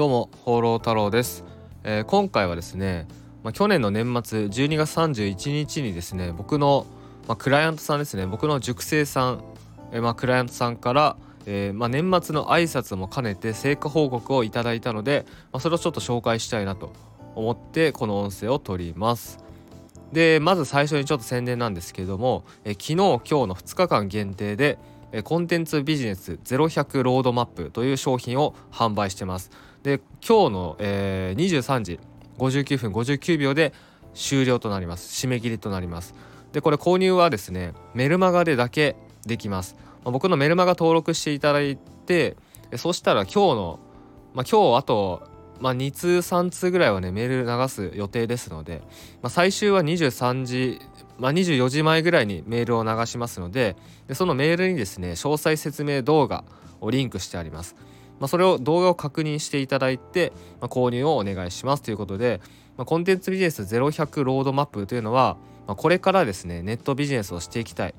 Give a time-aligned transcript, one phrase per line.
[0.00, 1.44] どうも放浪太郎です、
[1.84, 3.06] えー、今回はですね、
[3.42, 6.86] まあ、去年の年末12月31日にですね僕の、
[7.28, 9.44] まあ、クライアントさんですね僕の塾生さん、
[9.92, 16.94] えー、まあ、クライアントさんから、えー、ま年末の挨拶も兼ねて成果報告をいただいたので、まそれをちょっと紹介したいなと
[17.34, 19.44] 思ってこの音声を取ります。
[20.14, 24.78] でまず最初にちょっと宣伝なんですけれども、え昨日今日の2日間限定で
[25.24, 29.50] コンテンツビジネス0100ロードマップという商品を販売してます。
[29.82, 32.00] で今日の、えー、23時
[32.38, 33.72] 59分59秒で
[34.14, 35.26] 終了となります。
[35.26, 36.14] 締め切りとなります。
[36.52, 42.36] でこれ購入はですねメルマガでだけできます、まあ、僕のメルマガ登録していただいて
[42.76, 43.80] そしたら今日の、
[44.34, 45.28] まあ、今日あと、
[45.60, 48.82] まあ、2通3通ぐらいはねメール流す予定ですので、
[49.22, 50.80] まあ、最終は23時、
[51.18, 53.76] まあ、24時前ぐらいにメールを流しますので
[54.08, 56.44] でそのメールにですね詳細説明動画
[56.80, 57.76] をリンクしてあります。
[58.20, 62.40] まあ、それを動画を確認していただいて、まあ、購入をお願いしますということで、
[62.76, 67.94] まあ、コンテンツビジネス0100ロードマップというのは、ま、これからですねネットビジネスをしていきたい。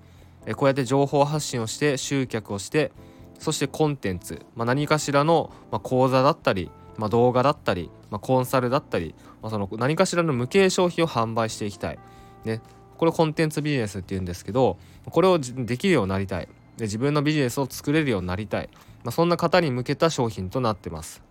[0.45, 2.91] えこうやって情報発信をして集客をして
[3.37, 11.99] そしてコンテンツ、ま、何かしらの、ま、講座だったり、ま、動画だったり、ま、コンサルだったり、まあ、その何かしらの無形商品を販売していきたい。
[12.43, 12.61] ね、
[12.97, 16.47] これコンテンツビジネスっていうんですけどこれをできるようになりたい。
[16.77, 18.69] で自分のビジネスを作れるようになりたい。
[19.03, 21.23] まあ、そんな方に向けた商品となってます。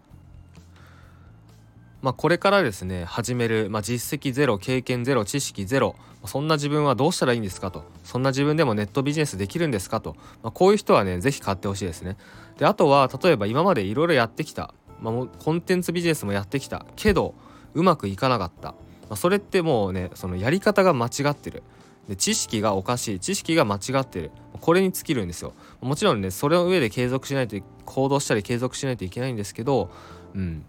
[2.03, 12.17] まあ、これからですね始める、まあ、実績ゼロ経験ゼロ知識ゼロそんな自分はどうしたらいいんですかとそんな自分でもネットビジネスできるんですかと、まあ、こういう人はね是非買ってほしいですね。
[12.59, 17.35] であとは例えば今までいろいろやってきた、まあ、コンテンツビジネスもやってきたけど
[17.75, 18.77] うまくいかなかった、ま
[19.11, 21.63] あ、それってもうねそのやり方が間違ってる。
[22.11, 23.21] で知識がおかしい。
[23.21, 24.33] 知識が間違ってる。
[24.61, 25.53] これに尽きるんですよ。
[25.81, 29.93] もちろんねそれの上で継続しないと行動したり継続しないといけないんですけど
[30.35, 30.65] うん。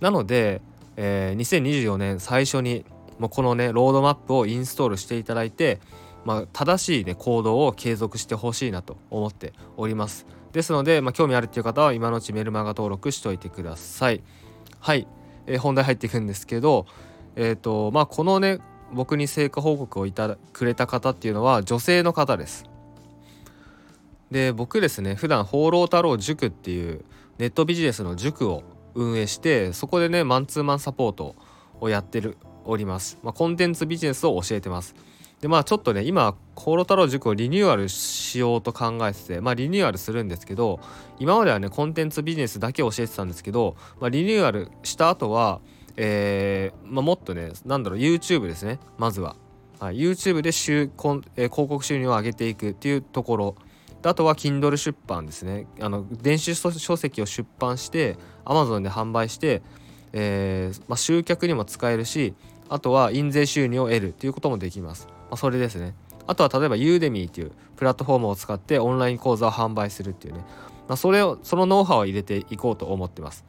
[0.00, 0.62] なので、
[0.96, 2.86] えー、2024年最初に
[3.18, 5.80] もうこのねロードマップをインストールしていただいて、
[6.24, 10.26] まあ、正しい、ね、行動を継続してほしいなと思っております。
[10.52, 14.22] ですので、まあ、興味あるっていう方は今のうちメルマガ登録しておいてください。
[14.80, 15.06] はい、
[15.46, 16.86] えー、本題入っていくんですけど
[17.36, 18.60] えっ、ー、とまあこのね
[18.92, 22.64] 僕に成果報告をいたくれた方っていうのは女性の方です。
[24.30, 27.04] で僕ですね普段放浪太郎塾っていう
[27.38, 28.64] ネットビジネスの塾を
[28.94, 31.36] 運営してそこでねマンツーマンサポート
[31.80, 34.96] をやってるおります、まあ、コンテンツビジネスを教えてます
[35.40, 40.80] でまあちょっとね今放浪太郎塾をリニューアルしようと考えててまあリニューアルするんですけど
[41.18, 45.60] 今まではねコンテンツビジネスだけ教えてたんですけど、まあ、リニューアルした後は
[45.96, 49.36] えー、まあ、もっとねなんだろう YouTube ですねまずは、
[49.80, 53.56] はい、YouTube で週こん、えー、広告収入を上げていくっていうところ。
[54.02, 55.66] あとは Kindle 出版ですね。
[55.80, 59.62] あの電子書籍を出版して Amazon で販売して、
[60.12, 62.34] えー、まあ、集客にも使えるし
[62.68, 65.94] あとは印税収入を得るっていうこともできます、まあ、それですね。
[66.28, 70.40] あとは例えば Udemy っていうプラットフォームを使ってオンライン講座を販売するっていうね、
[70.88, 73.44] まあ、それをそのノウハウを入れていこうと思ってます。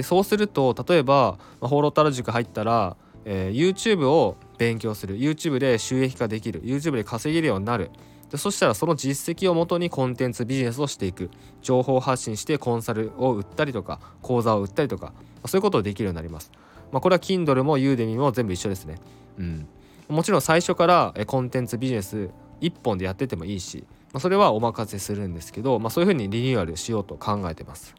[0.00, 2.96] でそうすると例えば、まあ、放浪太郎塾入ったら、
[3.26, 5.18] えー、YouTube を勉強する。
[5.18, 6.62] YouTube で収益化できる。
[6.62, 7.90] YouTube で稼げるようになる。
[8.30, 11.30] でそしたらその実績をもとにコンテンツビジネスをしていく。
[11.60, 15.12] 情報発信してコンサルを売ったりとか講座を売ったりとか、
[15.42, 16.50] ま、そういうことをできるようになります、
[16.92, 18.96] まあ、これは Kindle も Udemy も全部一緒ですね。
[19.38, 19.68] うん。
[20.08, 22.30] もちろん最初からコンテンツビジネス
[22.62, 23.84] 1本でやっててもいいし、
[24.14, 27.94] まあ、それはお任せするんですけど、まあ、そういうふうにリニューアルしようと考えてます。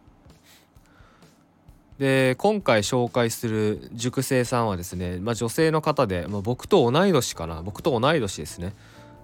[2.01, 8.73] で今回紹介する塾生さんはですね、まあ、女性の方で、まあ、僕と同い年かな僕と同い年ですね。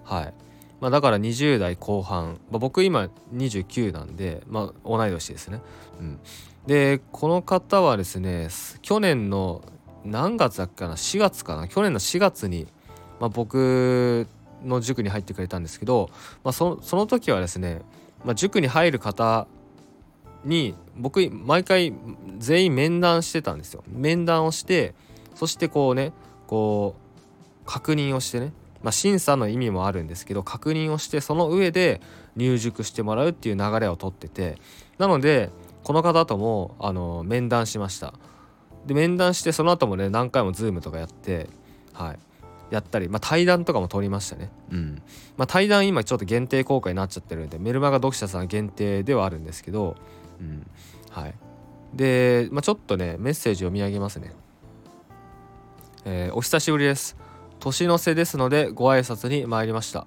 [0.04, 0.34] はい、
[0.80, 5.60] まあ、だから20代後半、まあ、僕今29なんで、まあ、同い年ですね、
[6.00, 6.20] うん、
[6.68, 8.46] でこの方はですね
[8.80, 9.60] 去年の
[10.04, 12.68] 何月だっけかな4月かな去年の4月に、
[13.18, 14.28] まあ、僕
[14.64, 16.10] の塾に入ってくれたんですけど、
[16.44, 17.82] まあそ、その時はですね、
[18.24, 19.48] まあ、塾に入る方
[20.48, 21.94] に僕毎回
[22.38, 23.84] 全員面談してたんですよ。
[23.88, 24.94] 面談をして
[25.34, 26.12] そしてこうね
[26.46, 28.52] こう確認をしてね。
[28.80, 32.00] まあ、審査の意味もあるんですけど確認をしてその上で
[32.36, 34.56] 入塾してもらうっていう流れをとってて。
[34.98, 35.50] なので
[35.84, 38.14] この方ともあの面談しました。
[38.86, 41.48] で面談してその後もね何回も Zoom とかやって
[41.92, 42.18] はい。
[42.70, 44.50] やったり、まあ、対談とかも取りましたね。
[44.70, 45.02] うん。
[45.36, 49.96] まあ、対談今ちょっと限定公開になっちゃってるんで、メルマガ読者さん限定ではあるんですけど、
[50.40, 50.66] うん。
[51.10, 51.34] はい。
[51.94, 54.32] で、まあ、ちょっとね、メッセージを見上げますね。
[56.04, 57.16] えー、お久しぶりです。
[57.60, 60.06] 年の瀬ですのでご挨拶に参りました。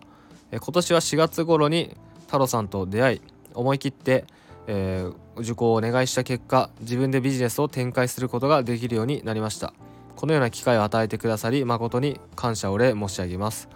[0.51, 1.98] えー、今年は4月頃に
[2.28, 3.22] 太郎さんと出会い、
[3.54, 4.25] 思い切って、
[4.68, 9.74] えー、受講をお願いした結果自分でビジネスを展開することができるようになりました
[10.16, 13.69] このような機会を与えてくださり誠に感謝お礼申し上げます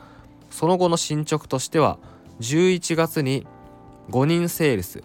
[0.52, 1.98] その後の進捗としては
[2.40, 3.48] 11月に
[4.10, 5.04] 5人セールス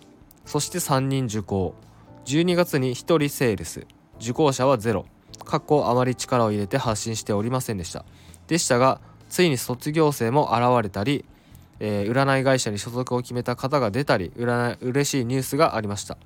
[0.51, 1.75] そして3人受講。
[2.25, 3.87] 12月に1人セールス。
[4.21, 5.07] 受講者はゼロ。
[5.45, 8.05] かっこあまり力を入れて発信しておりませんでした。
[8.49, 11.25] でしたがついに卒業生も現れたり、
[11.79, 16.19] えー、占い会社に所属を決めた方が出たり占い嬉しいニュースがありました。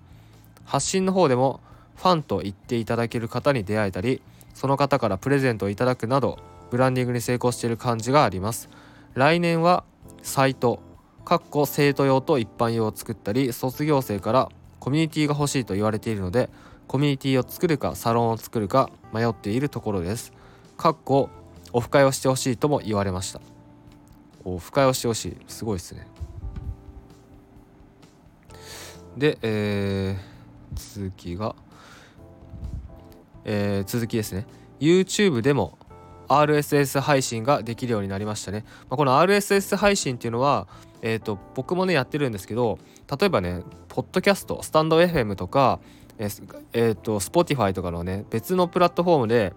[0.65, 1.61] 発信の方でも
[1.97, 4.23] ファンと言っていただける方に出会えたり
[4.55, 6.39] その方からプレゼントをいただくなど
[6.71, 8.71] ブランディングに成功している感じがあります。
[9.13, 9.85] 来年は
[10.23, 10.94] サイト。
[11.25, 16.51] かっこ生徒用と一般用を作ったり卒業生からコミュニティが欲しいと言われているので
[16.87, 20.33] コミュニティを作るかサロンを作るか迷っているところです。
[20.77, 21.31] かっこ
[21.73, 23.41] オフ会をしてほしいとも言われました。
[24.45, 25.37] オフ会をしてほしい。
[25.49, 26.07] すごいですね。
[29.17, 31.57] で、えー、続きが、
[33.45, 34.47] えー、続きですね。
[34.79, 35.79] YouTube でも
[36.29, 40.67] RSS 配信ができるようになりましたね、まあ、この RSS 配信っていうのは
[41.07, 42.79] えーと、僕もねやってるんですけど
[43.21, 45.79] 例えばねポッドキャストスタンド FM とか
[46.17, 49.53] えー、えーと Spotify とかのね別のプラットフォームで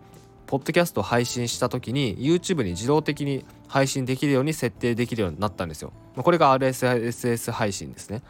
[0.48, 5.92] ポッドキャストを配信した時に YouTube に自動的に配信できるように設定できるようになったんですよ。
[6.16, 8.24] これが RSS 配信ですね。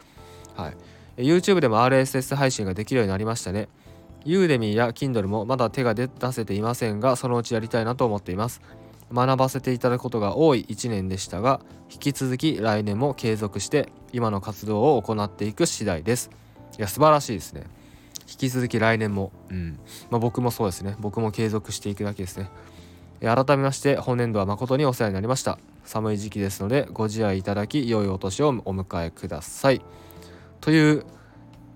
[0.56, 0.76] はい。
[1.16, 3.68] YouTube でも RSS 配信ができるようになりましたね。
[4.24, 8.60] ユーデミーや Kindle もまだ手が出せていませんが、そのうちやりたいなと思っています。
[9.12, 11.60] 学ばせていただくことが多い1年でしたが、
[11.90, 16.30] 引き続き来年も継続して今の活動を行っていく次第です。
[16.78, 17.64] いや、素晴らしいですね。
[18.28, 19.78] 引き続き来年も、うん。
[20.10, 20.96] まあ、僕もそうですね。
[21.00, 22.50] 僕も継続していくだけですね。
[23.20, 25.58] 改めまして本年度は誠にお世話になりました。
[25.84, 29.82] 寒い時期ですのでご自愛いただき良いお年をお迎えください。
[30.60, 31.04] という、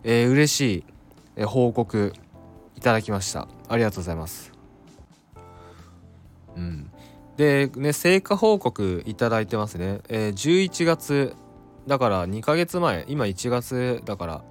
[0.04, 0.84] えー、嬉しい、
[1.36, 2.12] え報告
[2.76, 3.48] いただきました。
[3.68, 4.52] ありがとうございます。
[6.56, 6.91] うん。
[7.36, 11.34] でね成果報告いただいてますね、えー、11月
[11.86, 13.04] だから2ヶ月前。
[13.08, 14.44] 今1月だから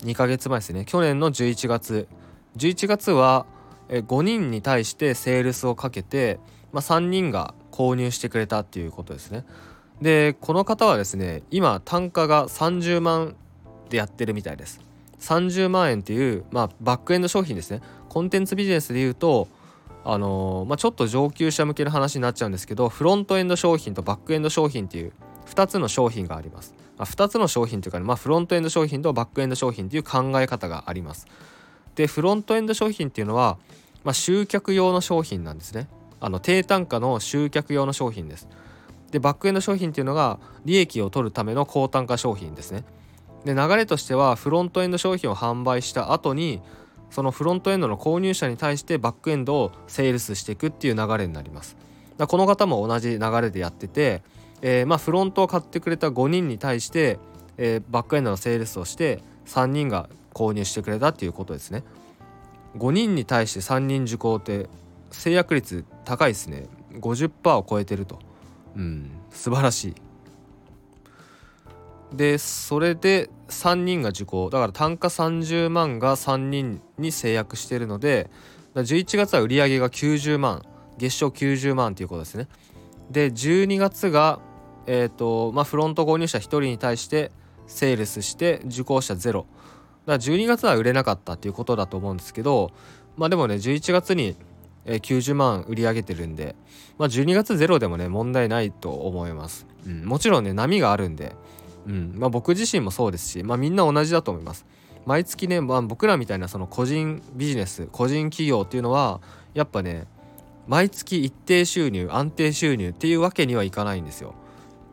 [0.00, 0.84] 2ヶ月前ですね。
[0.84, 2.08] 去年の11月。
[2.56, 3.46] 11月は
[3.88, 6.38] 5人に対してセールスをかけて、
[6.72, 9.44] まあ、3人が購入してくれたっていうことですね。
[10.00, 13.36] でこの方はですね今単価が30万
[13.88, 14.80] でやってるみたいです。
[15.20, 17.80] 30万円っていう、まあ、バックエンド商品ですね。
[18.08, 19.46] コンテンツビジネスでいうと
[20.04, 25.12] あのー、まあ、ちょっと上級者向けの話になっちゃうんですけどフロントエンド商品とバックエンド商品っていう
[25.46, 31.26] 2つの商品がありますまあ、2つの商品というか、ね、まあ、フロントエンド商品とバックエンド商品という考え方があります。
[31.96, 33.58] でフロントエンド商品っていうのは、
[34.04, 35.88] ま、集客用の商品なんですね。
[36.20, 38.48] あの低単価の集客用の商品です。
[39.10, 42.84] でバックエンド商品っていうのが利益を取るための高単価商品ですね。
[43.44, 46.62] で流れとしてはフロントエンド商品を販売した後に
[47.12, 51.76] そのフロントエンドの購入者に対してバックエンドをセールスしていくっていう流れになります。
[52.16, 54.22] だこの方も同じ流れでやってて
[54.62, 57.18] えー、まあ、フロントを買ってくれた5人に対して、
[57.58, 61.82] えー、バックエンドのセールスをして3人が購入してくれたっていうことですね。
[62.78, 64.68] 5人に対して3人受講って
[65.10, 66.68] 制約率高いですね。
[66.94, 68.20] 50%を超えてると。
[68.76, 69.94] うん素晴らしい。
[72.14, 74.50] でそれで3人が受講。
[74.50, 78.30] だから単価30万が3人に制約しているので
[78.74, 80.62] 11月は売り上げが90万
[80.98, 82.48] 月賞90万っていうことですね。
[83.10, 84.40] で12月が
[84.86, 87.30] えーとまあ、フロント購入者1人に対して
[87.66, 89.46] セールスして受講者ゼロ。
[90.06, 92.72] だから12月は売れなかったっていうことだと思うんですけど
[93.16, 94.34] まあでもね11月に
[94.84, 96.56] 90万売り上げてるんで、
[96.98, 101.36] まあ、12月ゼロでもね問題ないと思います、うん、もちろんね波があるんで、
[101.86, 102.14] うん。
[102.16, 104.66] まあ、僕自身もそうですし、まあ、みんな同じだと思います。
[105.04, 109.20] 毎月ね、まあ、僕らみたいなその個人ビジネス個人企業っていうのは
[109.54, 110.06] やっぱね
[110.68, 114.34] 毎月一定収入安定収入っていうわけにはいかないんですよ。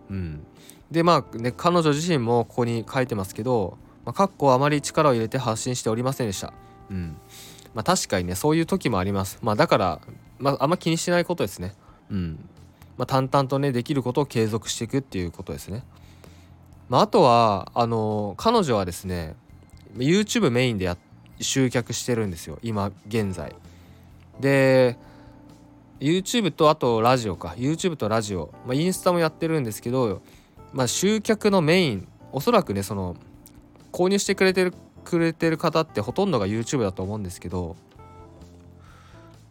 [0.09, 0.43] うん、
[0.89, 6.53] でまあね彼女自身もここに書いてますけど「まあ、かっこあまり力を入れて発信しておりませんでした」
[6.89, 7.15] うん。
[7.75, 10.01] まあ、確かにねそういう時もあります、まあ、だから、
[10.39, 11.75] まあ、あんま気にしないことですね。
[12.09, 12.39] うん。
[12.97, 15.83] まあ、淡々とねできることを継続していくっていうことですね、
[16.89, 19.35] まあ、あとはあの彼女はですね
[19.95, 20.97] YouTube メインでや
[21.39, 22.59] 集客してるんですよ。
[22.63, 23.55] 今現在。
[24.39, 24.97] で
[25.99, 27.53] YouTube とあとラジオか。
[27.57, 30.21] YouTube とラジオ、まあ、インスタもやってるんですけど、
[30.73, 32.07] まあ、集客のメイン。
[32.31, 33.15] おそらくねその
[33.91, 37.75] 購入してくれてるくれてる方ってほとんどが YouTube だと思うんですけど、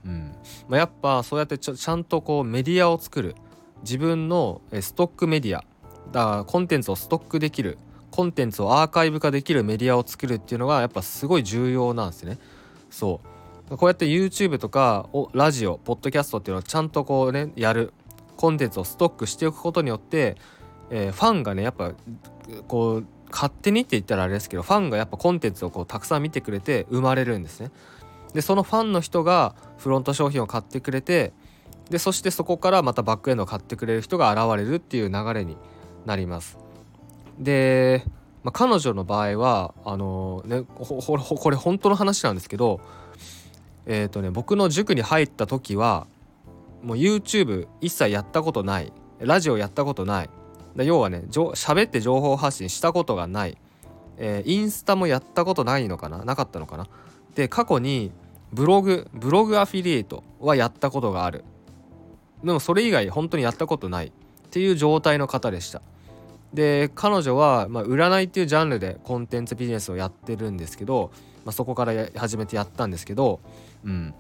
[0.04, 0.34] うん。
[0.68, 3.34] まあ、やっぱそうやってちゃんとこうメディアを作る。
[3.82, 5.64] 自分のストックメディア。
[6.12, 7.78] だからコンテンツをストックできる
[8.10, 12.38] コンテンツをアーカイブ化できるメディアを作るっていうのがやっぱすごい重要なんですね。
[12.90, 13.20] そ
[13.70, 17.92] うこうやって YouTube とかラジオポッドキャストっていうのをちゃんとこうねやる
[18.36, 20.36] コンテンツをストックしておくことによって、
[20.90, 21.92] えー、ファンがねやっぱ
[22.66, 27.70] こう勝手にって言ったらあれですけどファンがやっぱコンテンツをこうたくさん見てくれて生まれるんですね。
[28.32, 31.32] でそのファンの人がフロント商品を買ってくれて
[31.90, 35.56] でそしてそこからまたバックエンドを買ってくれる人が現れるっていう流れに
[36.06, 36.58] なります。
[37.38, 38.04] で、
[38.42, 42.80] まあ、彼女の場合はあのねこれ本当の話なんですけど
[43.86, 46.06] え、ー、とね僕の塾に入った時は
[46.82, 48.92] もう YouTube 一切やったことない。
[49.20, 50.30] ラジオやったことない。
[50.76, 53.58] 要はね喋って情報発信したことがない、
[54.16, 56.24] えー、インスタもやったことないのかな？
[56.24, 56.86] なかったのかな？
[57.34, 58.12] で過去に
[58.52, 61.44] ブログブログアフィリエイトはやったことがある。
[62.44, 64.12] でもそれ以外本当にやったことない。
[64.48, 65.82] っていう状態の方でした。
[66.54, 71.10] で彼女は、まあ、占いっていうジャンルでコンテンツビジネスをやってるんですけど、
[71.44, 73.40] まあ、そこから始めてやったんですけど、
[73.84, 74.14] うん、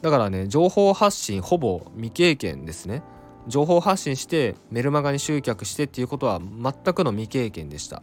[0.00, 3.02] だからね情報発信ほぼ未経験ですね。
[3.48, 8.02] 情報発信してメルマガに集客してっていうことは全くの未経験でした。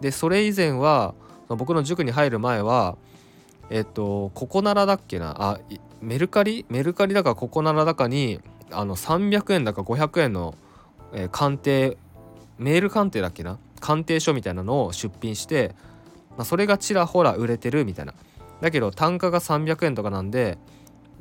[0.00, 1.14] でそれ以前は
[1.48, 2.96] 僕の塾に入る前は
[3.70, 5.34] えっとここならだっけな？
[5.38, 5.58] あ
[6.00, 6.64] メルカリ？
[6.68, 8.40] メルカリだかここならだかに
[8.70, 10.54] あの300円だか500円の、
[11.12, 11.96] えー、鑑定
[12.58, 13.58] メール鑑定だっけな？
[13.80, 15.74] 鑑定書みたいなのを出品して、
[16.36, 18.14] まあ、それがちらほら売れてるみたいな。
[18.60, 20.58] だけど単価が300円とかなんで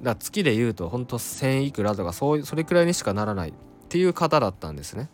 [0.01, 3.49] だ月で言うとほんと1000いくらとかそうそれくらいにしかならない。
[3.49, 3.53] っ
[3.91, 5.09] ていう方だったんですね。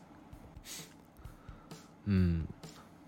[2.08, 2.48] うん。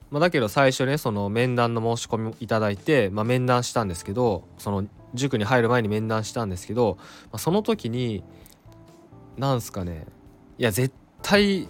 [0.10, 8.24] まあ、だけど最初ねその面談の申し込みいただいて、まあ、面談したんですけどその塾に入る前に面談したんですけど、まあ、その時に
[9.38, 10.08] なんすかね。
[10.58, 10.94] いや絶
[11.30, 11.68] 対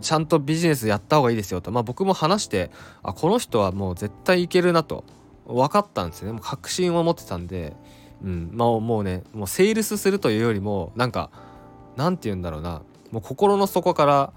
[0.00, 2.70] ちゃんとビジネスやった方がいいですよと、まあ、僕も話して
[3.02, 5.04] あこの人はもう絶対いけるなと。
[5.46, 6.32] 分かったんですよね。
[6.32, 7.74] もう確信を持ってたんで、
[8.22, 8.50] うん。
[8.54, 11.30] まあ、もうねもうセールスするというよりもなんか
[11.96, 12.80] なんて言うんだろうな。
[13.10, 14.32] もう心の底から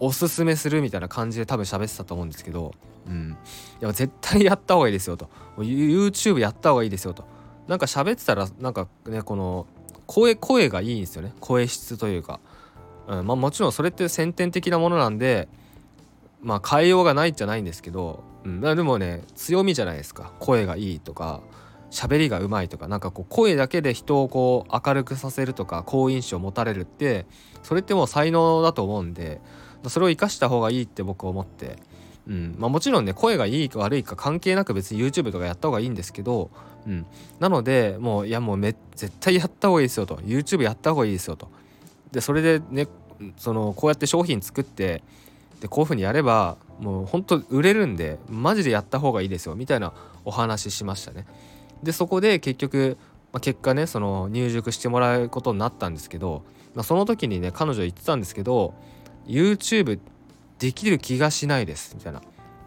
[0.00, 2.72] おすすめするみたいな感じで多分喋ってたと思うんですけど、
[3.06, 3.38] うん、
[3.80, 5.30] いや絶対やった方がいいですよと。
[5.56, 7.24] YouTube やった方がいいですよと。
[7.68, 9.68] なんか喋ってたらなんかねこの
[10.06, 11.32] 声声がいいんですよね。
[11.38, 12.40] 声質というか、
[13.08, 15.48] うんまあ、もちろんそれって先天的なものなんで
[16.40, 20.32] まあ変えようがないじゃないんですけど、うん、でもね強みじゃないですか。
[20.38, 21.40] 声がいいとか
[21.90, 22.88] 喋りがうまいとか。
[22.88, 27.26] なんかこう声だけで人をこう明るくさせるとか好印象を持たれるって
[27.62, 29.40] それってもう才能だと思うんで
[29.88, 31.76] それを生かした方がいいって僕は思って、
[32.26, 36.50] うんまあ、もちろんね声がいいか悪いか関係なく別に YouTube とかやった方がいいんですけど、
[36.86, 37.06] うん、
[37.40, 40.16] なのでもういやもうめ絶対やった方がいいですよと。
[40.16, 41.50] YouTube やった方がいいですよと。
[42.12, 42.86] でそれでね
[43.36, 45.02] そのこうやって商品作って
[45.60, 49.92] でこういう風にやればもうほんと売れるんでマジでやった方がいいですよみたいな
[50.24, 51.26] お話ししましたね。
[51.82, 52.96] でそこで結局、
[53.32, 58.74] まあ、結果ねその入塾してもらうことになったんですけど、まあ、その時にね彼女言ってたんですけど
[59.26, 60.00] YouTube
[60.58, 62.22] できる気がしないですみたいな。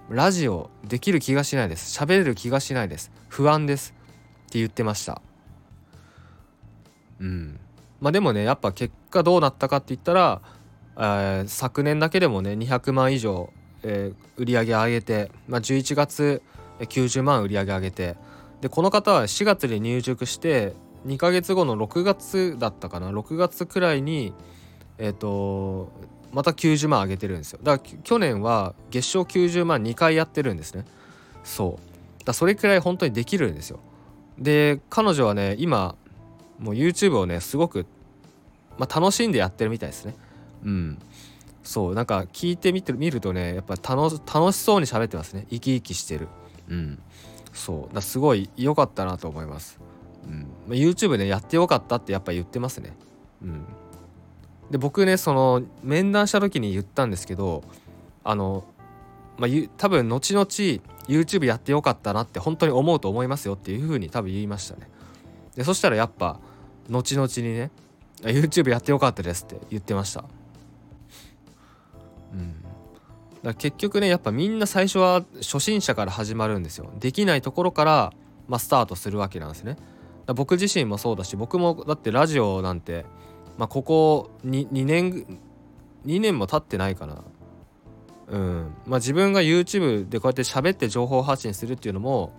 [0.10, 3.96] ラジオできる気がしないです喋れる気がしないです不安です
[4.48, 5.22] って言ってました。
[7.20, 7.60] うん。
[8.02, 10.42] まあでもねやっぱ結果どうなったかって言ったら、
[10.98, 13.52] えー、昨年だけでもね200万以上、
[13.84, 16.42] えー、売り上げ上げて、まあ、11月
[16.80, 18.16] 90万売り上げ上げて
[18.62, 20.74] でこの方は4月に入塾して
[21.06, 24.34] 2ヶ月後の6月だったかな6月くらいに
[24.98, 25.92] えっ、ー、と
[26.32, 27.60] また90万上げてるんですよ。
[27.64, 30.86] だから去年は月賞90万2回やってるんですね。
[31.46, 31.80] そ
[32.22, 32.26] う。
[32.26, 33.80] だそれくらい本当にできるんですよ。
[34.38, 35.96] で彼女はね今
[36.60, 37.86] もう YouTube をねすごく、
[38.78, 40.16] まあ、楽しんでやってるみたいですね。
[40.64, 41.00] うん。
[41.64, 45.48] そうなんか聞いてみてみるとねやっぱ楽楽しそうに喋ってますね。
[45.50, 46.28] 生き生きしてる。
[46.70, 47.00] うん。
[47.54, 49.80] そうだすごい良かったなと思います、
[50.28, 50.42] うん。
[50.68, 52.94] まあ、YouTube ねやってよかったってやっぱ言ってますね。
[53.42, 53.66] うん。
[54.72, 57.64] で僕ねその面談した時に言ったんですけど
[58.24, 58.66] あの、
[59.38, 60.46] まあ、多分後々
[61.08, 64.90] YouTube やってよかったなって本当に思うと思いますよっていう風に多分言いましたね。
[65.56, 66.40] でそしたらやっぱ
[66.90, 67.72] 後々にね
[68.22, 70.26] YouTube やってよかったですって言ってました。
[72.34, 72.56] うん。
[73.44, 76.92] だ結局ねやっぱみんな最初は初心者から始まるんですよ。
[77.00, 78.14] できないところから、
[78.48, 79.78] まあ、スタートするわけなんですね。
[80.34, 83.06] 僕自身もそうだし僕もだってラジオなんて
[83.58, 85.40] まあ、ここ 2, 2年
[86.06, 87.24] 2年も経ってないかな
[88.28, 88.74] うん。
[88.86, 92.34] まあ自分が YouTube でこうやって喋って情報発信するっていうのも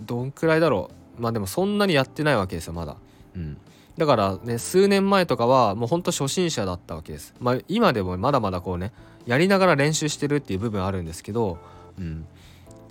[0.00, 0.99] どんくらいだろう。
[1.20, 2.96] まあでもそんなにやってないわけですよまだ
[3.36, 3.56] うん
[3.96, 7.34] だからね数年前とかはもうほんと初心者だったわけです。
[7.38, 8.92] まあ今でもまだまだこうね
[9.26, 11.58] やりながら練習してるっていう部分あるんですけど、
[11.98, 12.26] うん、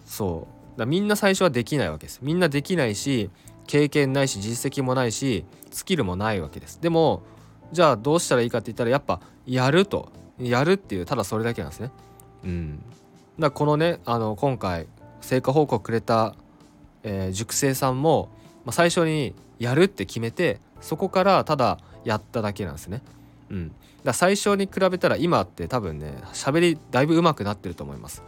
[0.05, 2.19] そうだみんな最初はできないわけです。
[2.21, 3.31] みんなできないし
[3.65, 6.79] 経験ないし実績もないしスキルもないわけです。
[6.79, 7.24] でも
[7.71, 11.91] じゃあどうしたらいいかって言ったらやっぱやるとやるっていうただそれだけなんですね。
[12.43, 12.83] うん、
[13.39, 14.88] だこのねあの今回
[15.21, 16.36] 成果報告くれた、
[17.03, 18.29] えー、塾生さんも、
[18.65, 23.01] まあ、最初にやるって決めてそこからただやっただけなんですね。
[23.50, 23.72] うん、
[24.03, 28.24] だ最初に比べたら今って多分ね喋りだいぶ上手くなってると思います。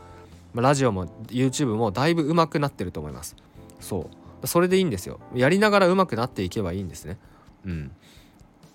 [0.54, 3.36] まあ、ラジオも YouTube もだいぶ上手くなってると思います。
[3.80, 4.10] そ
[4.44, 5.20] うそれでいいんですよ。
[5.34, 7.18] やりながら上手くなっていけばいいんですね。
[7.66, 7.92] うん、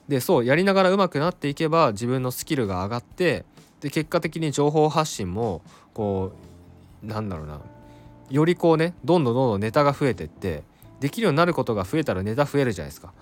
[0.08, 3.44] でそうやりながら上手くなっていけば自分のスキルが上がって
[3.80, 5.62] で結果的に情報発信も
[5.92, 6.32] こ
[7.02, 7.60] うなんだろうな
[8.30, 10.62] よりこうねどんどんどんどんネタが増えてって
[11.00, 13.12] できるようになることが増えたらネタ増えるじゃないですか。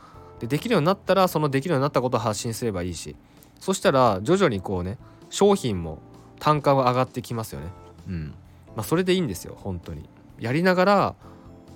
[0.40, 3.14] でできるようになったらそのできるようになったことを発信すればいいし
[3.61, 4.99] そしたら徐々にこうね
[5.30, 5.99] 商品も
[6.40, 7.66] 単価が上がってきますよね。
[8.08, 8.34] うん。
[8.76, 10.08] まあそれでいいんですよ本当に。
[10.38, 11.14] やりながら、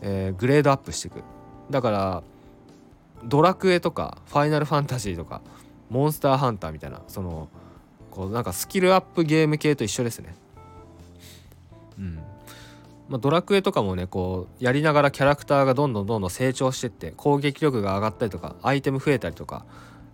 [0.03, 1.23] えー、グレードアップしていく。
[1.71, 2.23] だから
[3.25, 5.43] ドラクエとかファイナルファンタジーとか
[5.91, 7.49] モンスターハンターみたいなその
[8.11, 10.35] こうなんかスキルアップゲーム系と一緒ですね。
[11.99, 12.28] うん
[13.09, 19.65] まあ、ドラクエとかもねこうやりながらキャラクターがどんどんどんどん成長してって攻撃力が上がったりとかアイテム増えたりとか、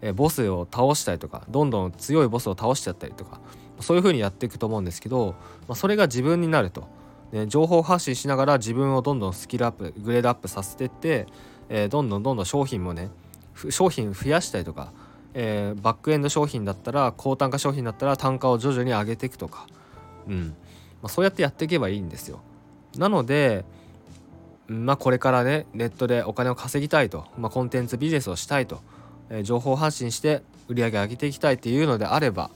[0.01, 3.41] えボスを倒したりとかどんどん強いボスを倒しちゃったりとか
[3.81, 5.35] そういう風にやっていくと思うんですけど、
[5.67, 6.89] まあ、それが自分になると、
[7.33, 11.27] ね、情報発信しながら自分をどんどんスキルアップグレードアップさせてって、
[11.69, 13.11] えー、どんどんどんどん商品もね
[13.71, 14.93] 商品増やしたりとか、
[15.33, 19.67] えー、バックエンド商品だったら高単価商品だったら単価を徐々に上げていくとか、
[20.29, 20.55] うん。
[21.03, 22.41] まあ、そうやってやっていけばいいんですよ。
[22.99, 23.65] なので
[24.67, 28.81] まあこれからねネットでお金を稼ぎたいと、まあ、コンテンツビジネスをしたいと、
[29.31, 32.51] えー、情報発信して売り上げ上げていきたいっていうのであれば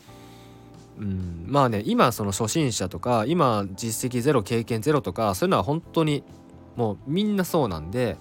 [0.98, 6.24] うんまあね今その初心者とか今実績ゼロ経験ゼロとかそういうのは本当に
[6.76, 8.16] もうみんなそうなんで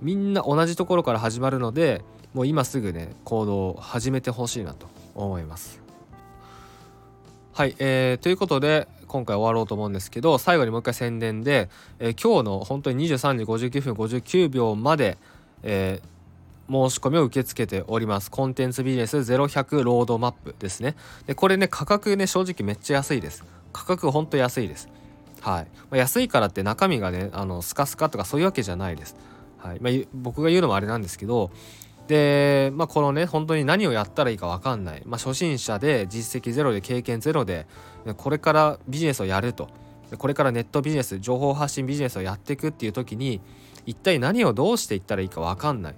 [0.00, 2.02] みんな同じところから始まるので
[2.34, 5.85] もう今すぐね行動を始めてほしいなと思います。
[7.56, 15.16] はい、えー、ということで今回終わろうと思うんですけど最後にもう一回宣伝で、えー、今日の本当に23時59分59秒まで、
[15.62, 18.30] えー、申し込みを受け付けております。
[18.30, 20.96] コンテンツビジネス0100ロードマップですね。
[21.26, 23.42] でこれね価格ね正直めっちゃ安いです。
[23.72, 24.90] 価格ほんと安いです。
[25.40, 29.16] はい、ま、安いからって中身がねあのスカスカとかそういうわけじゃないです。
[29.56, 29.80] はい。
[29.80, 31.50] まあ、僕が言うのもあれなんですけど
[32.08, 37.66] で、まあ、このね本当に何をやったらいいか分かんない、まあ、初心者で実績ゼロで経験ゼロで
[38.16, 39.68] これからビジネスをやると。
[40.18, 43.40] これからネットビジネス情報発信ビジネスをやっていくっていう時に
[43.86, 45.94] 一体何をどうしていったらいいか分かんない。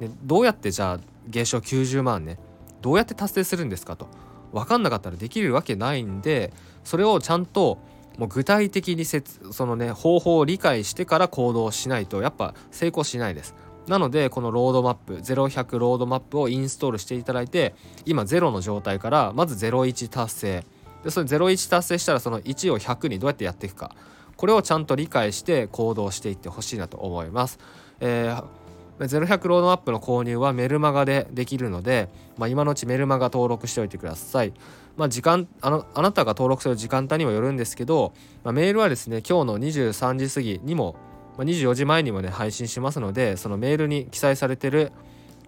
[0.00, 2.40] でどうやってじゃあ月賞90万ね
[2.80, 4.08] どうやって達成するんですかと。
[4.52, 6.52] 分かんなかったらできるわけないんで
[6.84, 7.78] それをちゃんと
[8.18, 9.22] もう具体的にせ
[9.52, 13.54] そのね方法を理解してから行動しないとやっぱ成功しないです。
[13.86, 20.64] なのでこのロードマップ0100ロードマップをインストールしていただいて今0の状態からまず01達成
[21.02, 23.94] でそれ01達成したらその1を100にどうやってやっていくか
[24.36, 27.58] これをちゃんと理解して行動していってほしいなと思います。
[28.00, 28.62] えー
[28.98, 34.52] 0100ロードマップの購入はメルマガでできるので、まあ、今のうちメルマガ登録しておいてください。
[34.96, 38.12] まあ、時間あのあなたが登録する時間帯にもよるんですけど、
[38.44, 40.96] まあ、メールはですね今日の23時過ぎにも、
[41.38, 44.92] 24時前にもね配信しますのでそのメールに記載されてる、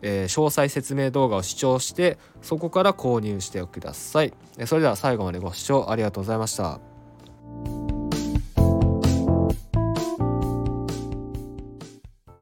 [0.02, 4.32] えー、詳細説明動画を視聴してそこから購入してください。
[4.66, 7.83] それでは最後までご視聴ありがとうございました。